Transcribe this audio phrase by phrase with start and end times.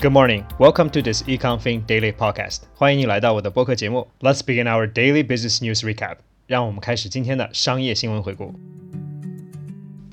[0.00, 0.44] Good morning.
[0.58, 2.62] Welcome to this EconFin Daily Podcast.
[2.74, 4.08] 欢迎你来到我的播客节目。
[4.20, 6.16] Let's begin our daily business news recap.
[6.46, 8.54] 让我们开始今天的商业新闻回顾。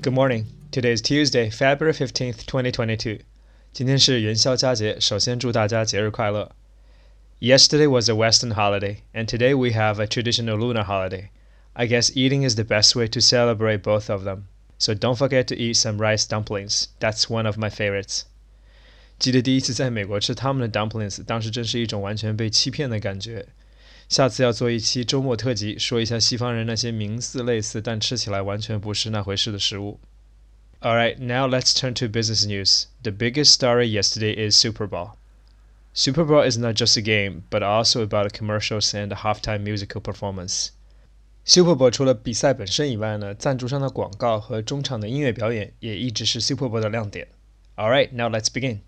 [0.02, 0.44] Good morning.
[0.70, 3.20] Today is Tuesday, February fifteenth, twenty twenty-two.
[3.72, 6.52] 今天是元宵佳节，首先祝大家节日快乐。
[7.40, 11.30] Yesterday was a Western holiday, and today we have a traditional lunar holiday.
[11.72, 14.44] I guess eating is the best way to celebrate both of them.
[14.78, 16.88] So don't forget to eat some rice dumplings.
[17.00, 18.24] That's one of my favorites.
[19.18, 23.46] 记得第一次在美国吃他们的 dumplings，当时真是一种完全被欺骗的感觉。
[24.08, 30.00] 下次要做一期周末特辑，说一下西方人那些名似类似但吃起来完全不是那回事的食物。
[30.80, 32.84] Alright, now let's turn to business news.
[33.02, 35.10] The biggest story yesterday is Super Bowl.
[35.92, 40.70] Super Bowl is not just a game, but also about commercials and halftime musical performance.
[41.44, 47.28] Super Bowl 除了比赛本身以外呢，赞助商的广告和中场的音乐表演也一直是 Super Bowl 的亮点。
[47.76, 48.80] Alright, now let's begin.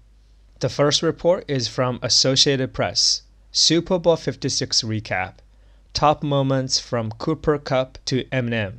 [0.59, 3.21] The first report is from Associated Press.
[3.51, 5.33] Super Bowl 56 recap.
[5.93, 8.77] Top moments from Cooper Kupp to Eminem.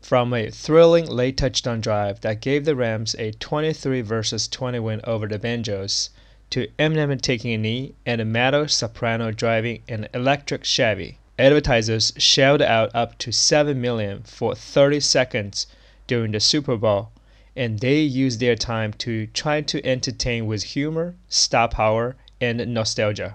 [0.00, 5.00] From a thrilling late touchdown drive that gave the Rams a 23 versus 20 win
[5.04, 6.08] over the Bengals,
[6.50, 12.62] to Eminem taking a knee and a Matto Soprano driving an electric Chevy advertisers shelled
[12.62, 15.68] out up to 7 million for 30 seconds
[16.08, 17.12] during the Super Bowl
[17.54, 23.34] and they use their time to try to entertain with humor, star power, and nostalgia.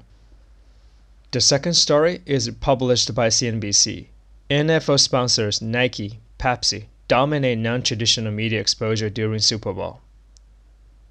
[1.31, 4.07] The second story is published by CNBC.
[4.49, 10.01] NFL sponsors Nike, Pepsi dominate non-traditional media exposure during Super Bowl.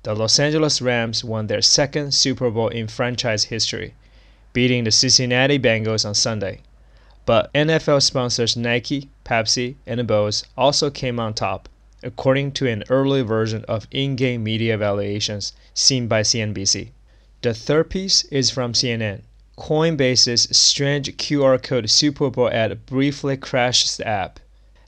[0.03, 3.95] The Los Angeles Rams won their second Super Bowl in franchise history,
[4.53, 6.61] beating the Cincinnati Bengals on Sunday.
[7.25, 11.69] But NFL sponsors Nike, Pepsi, and Bose also came on top,
[12.07, 16.91] according to an early version of in-game media evaluations seen by CNBC.
[17.43, 19.23] The third piece is from CNN.
[19.59, 24.39] Coinbase's strange QR code Super Bowl ad briefly crashes the app.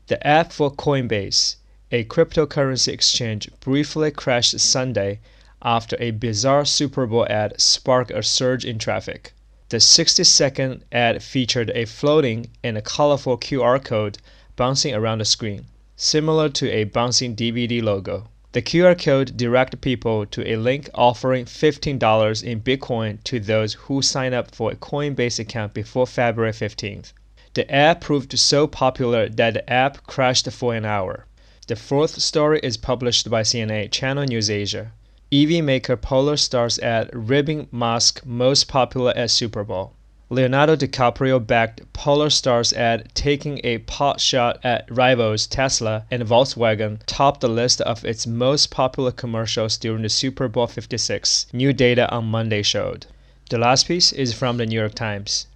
[0.07, 1.57] The app for Coinbase,
[1.91, 5.21] a cryptocurrency exchange, briefly crashed Sunday
[5.61, 9.33] after a bizarre Super Bowl ad sparked a surge in traffic.
[9.71, 14.19] The 60 second ad featured a floating and a colorful QR code
[14.55, 15.67] bouncing around the screen,
[16.01, 18.29] similar to a bouncing DVD logo.
[18.53, 24.01] The QR code directs people to a link offering $15 in Bitcoin to those who
[24.01, 27.13] sign up for a Coinbase account before February 15th.
[27.55, 31.27] The app proved so popular that the app crashed for an hour.
[31.67, 34.93] The fourth story is published by CNA Channel News Asia.
[35.33, 39.95] EV maker Polestar's ad ribbing Musk most popular at Super Bowl.
[40.31, 47.41] Leonardo DiCaprio backed Polestar's ad taking a pot shot at rivals Tesla and Volkswagen topped
[47.41, 52.27] the list of its most popular commercials during the Super Bowl 56, new data on
[52.27, 53.07] Monday showed.
[53.49, 55.47] The last piece is from the New York Times.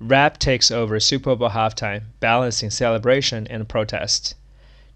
[0.00, 4.34] Rap takes over Super Bowl halftime, balancing celebration and protest.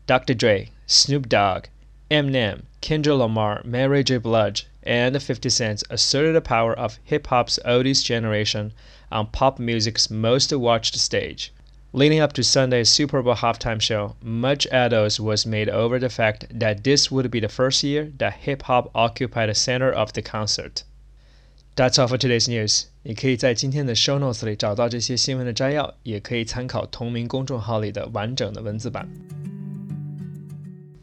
[0.06, 0.32] Dr.
[0.32, 1.66] Dre, Snoop Dogg,
[2.10, 4.16] Eminem, Kendrick Lamar, Mary J.
[4.16, 8.73] Blige, and 50 Cent asserted the power of hip hop's oldies generation
[9.11, 11.51] on pop music's most watched stage.
[11.93, 16.45] Leading up to Sunday's Super Bowl halftime show, much ado was made over the fact
[16.57, 20.21] that this would be the first year that hip hop occupied the center of the
[20.21, 20.83] concert.
[21.75, 22.85] That's all for today's news.
[23.03, 29.09] 你可以在今天的 show notes 里找到这些新闻的摘要，也可以参考同名公众号里的完整的文字版。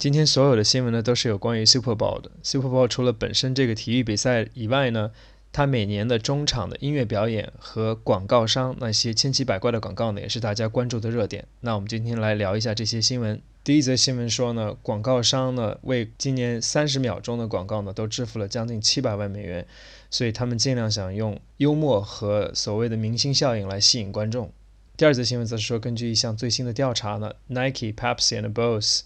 [0.04, 2.30] 今天所有的新闻呢，都是有关于 Super Bowl 的。
[2.44, 5.12] Super Bowl 除了本身这个体育比赛以外呢，
[5.54, 11.48] 它每年的中场的音乐表演和广告商那些千奇百怪的广告呢，也是大家关注的热点。
[11.62, 13.42] 那我们今天来聊一下这些新闻。
[13.64, 19.66] 第一则新闻说呢，广告商呢为今年三十秒钟的广告呢都支付了将近七百万美元，
[20.12, 24.52] 所以他们尽量想用幽默和所谓的明星效应来吸引观众。
[24.98, 29.04] 第二则新闻则是说，根据一项最新的调查呢，Nike、Pepsi and Bose。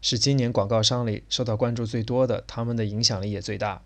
[0.00, 3.82] 是今年广告商里受到关注最多的，他们的影响力也最大。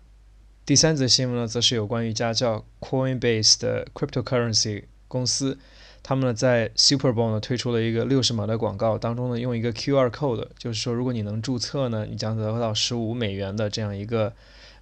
[0.65, 5.59] 第三则新闻呢，则是有关于一家叫 Coinbase 的 cryptocurrency 公司，
[6.01, 14.33] 他们呢在 Super Bowl 呢推出了一个六十码的广告，当中呢用一个 QR code，就是说如果你能注册呢，你将得到十五美元的这样一个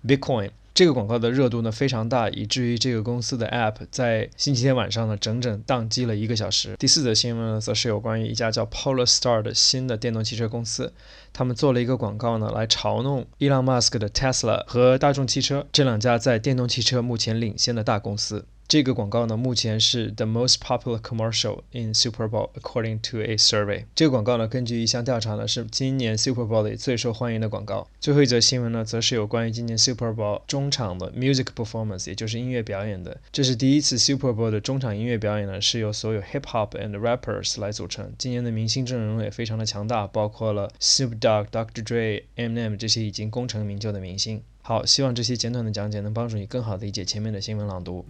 [0.07, 0.51] Bitcoin。
[0.75, 6.75] 这个广告的热度呢非常大，以至于这个公司的 App 在星期天晚上呢整整宕机了一个小时。
[6.79, 10.91] 第四则新闻呢，则是有关于一家叫 Polar Star 的新的电动汽车公司，
[11.31, 18.45] 他们做了一个广告呢，来嘲弄 Elon Musk 的 Tesla 和大众汽车这两家在电动汽车目前领先的大公司。
[18.67, 23.85] 这个广告呢，目前是 the most popular commercial in Super Bowl according to a survey。
[23.93, 27.87] 这个广告呢，根据一项调查呢，是今年 Super Bowl 里最受欢迎的广告。
[27.99, 33.19] 最后一则新闻呢，则是有关于今年 Super Bowl 中场的 music performance，也就是音乐表演的。
[33.31, 38.11] 这是第一次 Super Bowl 的中场音乐表演呢，是由所有 hip hop and rappers 来组成。
[38.17, 41.83] 今年的明星阵容也非常的强大，包括了 Snoop Dogg、Dr.
[41.83, 44.41] Dre、Eminem 这些已经功成名就的明星。
[44.63, 48.05] 好，希望这些简短的讲解能帮助你更好理解前面的新闻朗读。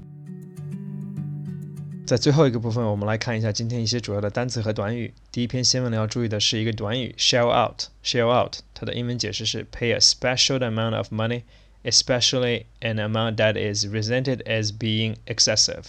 [2.12, 5.12] 在最后一个部分，我们来看一下今天一些主要的单词和短语。
[5.30, 11.42] 第一篇新闻呢要注意的是一个短语 shell out。shell out 它的英文解释是 pay a special amount of money,
[11.84, 15.84] especially an amount that is resented as being excessive，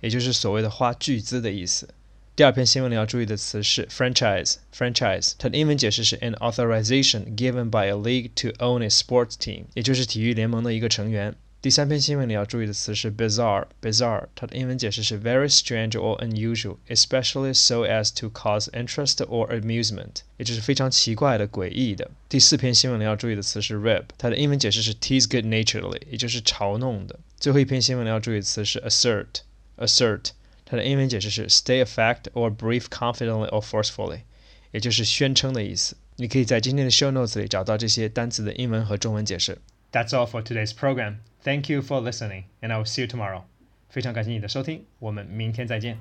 [0.00, 1.88] 也就是所谓的花巨资的意思。
[2.36, 11.34] 第二篇新闻里要注意的词是 franchise。franchise 它的英文解释是 an authorization given by a league to own a sports team，也就是体育联盟的一个成员。
[11.62, 22.08] 第三篇新闻里要注意的词是 bizarre，bizarre，它的英文解释是 very strange or unusual，especially so as to cause interest or amusement，也就是非常奇怪的、诡异的。
[22.28, 27.18] 第四篇新闻里要注意的词是 rib，它的英文解释是 tease good-naturedly，也就是嘲弄的。
[27.36, 30.26] 最后一篇新闻里要注意的词是 assert，assert，
[30.64, 34.20] 它的英文解释是 stay a fact or brief confidently or forcefully，
[34.70, 35.96] 也就是宣称的意思。
[36.18, 39.58] 你可以在今天的 show notes 里找到这些单词的英文和中文解释。
[39.92, 41.20] That's all for today's program.
[41.42, 43.44] Thank you for listening, and I will see you tomorrow.
[43.88, 45.98] 非常感谢你的收听，我们明天再见。